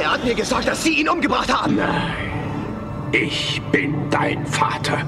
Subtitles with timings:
[0.00, 1.76] Er hat mir gesagt, dass Sie ihn umgebracht haben.
[1.76, 5.02] Nein, ich bin dein Vater.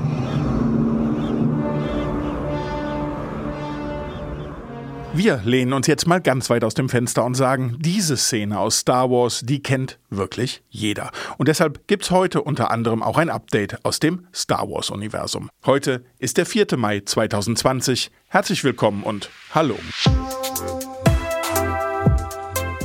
[5.15, 8.81] Wir lehnen uns jetzt mal ganz weit aus dem Fenster und sagen, diese Szene aus
[8.81, 11.11] Star Wars, die kennt wirklich jeder.
[11.39, 15.49] Und deshalb gibt's heute unter anderem auch ein Update aus dem Star Wars Universum.
[15.65, 16.67] Heute ist der 4.
[16.77, 18.11] Mai 2020.
[18.29, 19.79] Herzlich willkommen und hallo.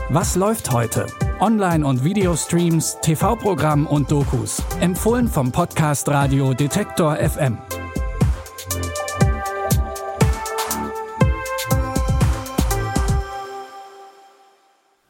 [0.09, 1.05] Was läuft heute?
[1.39, 4.63] Online- und Videostreams, TV-Programm und Dokus.
[4.79, 7.59] Empfohlen vom Podcast Radio Detektor FM.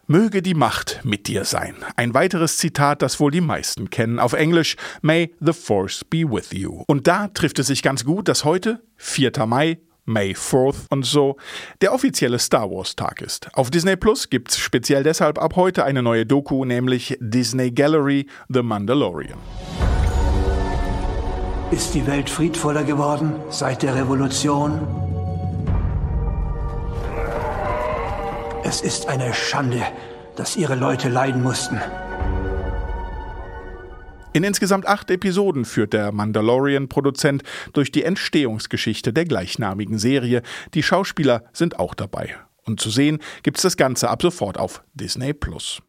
[0.09, 1.76] Möge die Macht mit dir sein.
[1.95, 4.20] Ein weiteres Zitat, das wohl die meisten kennen.
[4.20, 6.84] Auf Englisch May the Force be with you.
[6.88, 9.31] Und da trifft es sich ganz gut, dass heute, 4.
[9.45, 11.35] Mai, May 4th und so,
[11.81, 13.49] der offizielle Star Wars Tag ist.
[13.53, 18.63] Auf Disney Plus gibt's speziell deshalb ab heute eine neue Doku, nämlich Disney Gallery The
[18.63, 19.38] Mandalorian.
[21.72, 24.88] Ist die Welt friedvoller geworden seit der Revolution?
[28.64, 29.81] Es ist eine Schande,
[30.38, 31.81] dass ihre Leute leiden mussten.
[34.38, 37.41] In insgesamt acht Episoden führt der Mandalorian-Produzent
[37.73, 40.43] durch die Entstehungsgeschichte der gleichnamigen Serie.
[40.75, 42.35] Die Schauspieler sind auch dabei.
[42.63, 45.81] Und zu sehen gibt's das Ganze ab sofort auf Disney Plus.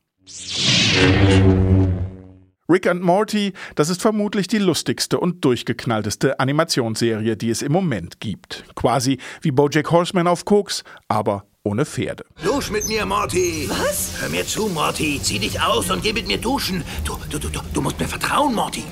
[2.70, 8.19] Rick and Morty, das ist vermutlich die lustigste und durchgeknallteste Animationsserie, die es im Moment
[8.19, 8.64] gibt.
[8.74, 12.24] Quasi wie Bojack Horseman auf Koks, aber ohne Pferde.
[12.42, 13.69] Dusch mit mir, Morty.
[13.69, 14.12] Was?
[14.20, 15.20] Hör mir zu, Morty.
[15.22, 16.83] Zieh dich aus und geh mit mir duschen.
[17.05, 18.84] Du, du, du, du musst mir vertrauen, Morty.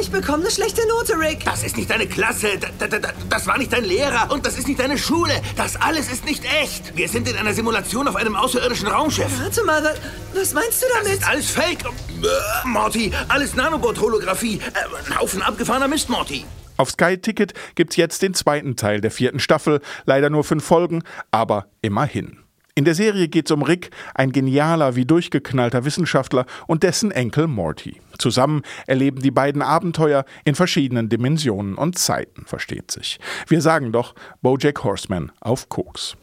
[0.00, 1.44] Ich bekomme eine schlechte Note, Rick.
[1.44, 2.48] Das ist nicht deine Klasse.
[2.78, 4.32] Da, da, da, das war nicht dein Lehrer.
[4.32, 5.32] Und das ist nicht deine Schule.
[5.56, 6.96] Das alles ist nicht echt.
[6.96, 9.30] Wir sind in einer Simulation auf einem außerirdischen Raumschiff.
[9.40, 9.94] Warte mal, was,
[10.34, 11.18] was meinst du Das damit?
[11.20, 11.84] ist alles Fake.
[11.84, 14.56] Äh, Morty, alles Nanobot-Holographie.
[14.58, 16.44] Äh, ein Haufen abgefahrener Mist, Morty.
[16.82, 21.04] Auf Sky Ticket gibt's jetzt den zweiten Teil der vierten Staffel, leider nur fünf Folgen,
[21.30, 22.38] aber immerhin.
[22.74, 28.00] In der Serie geht's um Rick, ein genialer wie durchgeknallter Wissenschaftler und dessen Enkel Morty.
[28.18, 33.20] Zusammen erleben die beiden Abenteuer in verschiedenen Dimensionen und Zeiten, versteht sich.
[33.46, 36.16] Wir sagen doch Bojack Horseman auf Koks.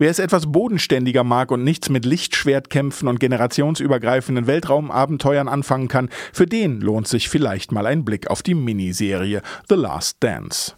[0.00, 6.46] Wer es etwas bodenständiger mag und nichts mit Lichtschwertkämpfen und generationsübergreifenden Weltraumabenteuern anfangen kann, für
[6.46, 10.72] den lohnt sich vielleicht mal ein Blick auf die Miniserie The Last Dance.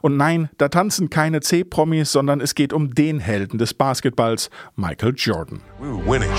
[0.00, 5.14] Und nein, da tanzen keine C-Promis, sondern es geht um den Helden des Basketballs, Michael
[5.16, 5.60] Jordan.
[5.80, 6.30] We were winning.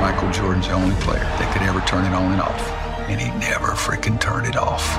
[0.00, 2.72] Michael Jordan's the only player that could ever turn it on and off.
[3.10, 4.98] And he never freaking turned it off.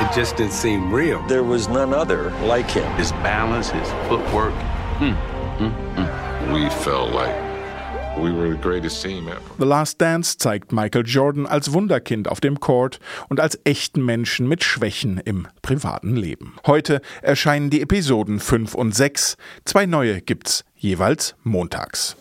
[0.00, 1.22] It just didn't seem real.
[1.26, 2.90] There was none other like him.
[2.96, 4.54] His balance, his footwork.
[4.98, 5.14] Mm,
[5.58, 6.52] mm, mm.
[6.54, 7.34] We felt like
[8.16, 9.40] we were the greatest team ever.
[9.58, 14.48] The Last Dance zeigt Michael Jordan als Wunderkind auf dem Court und als echten Menschen
[14.48, 16.56] mit Schwächen im privaten Leben.
[16.66, 19.36] Heute erscheinen die Episoden 5 und 6.
[19.66, 22.16] Zwei neue gibt's jeweils montags.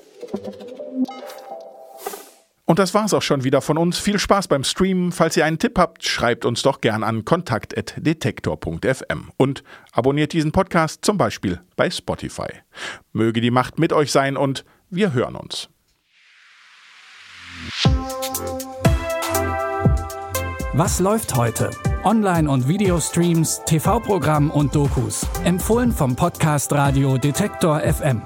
[2.69, 3.97] Und das war's auch schon wieder von uns.
[3.97, 5.11] Viel Spaß beim Streamen.
[5.11, 11.03] Falls ihr einen Tipp habt, schreibt uns doch gern an kontakt.detektor.fm und abonniert diesen Podcast
[11.03, 12.49] zum Beispiel bei Spotify.
[13.11, 15.69] Möge die Macht mit euch sein und wir hören uns.
[20.73, 21.71] Was läuft heute?
[22.03, 25.25] Online- und Videostreams, TV-Programm und Dokus.
[25.43, 28.21] Empfohlen vom Podcast Radio Detektor FM.